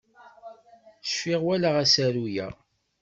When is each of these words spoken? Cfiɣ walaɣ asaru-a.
Cfiɣ 1.07 1.41
walaɣ 1.45 1.75
asaru-a. 1.83 2.47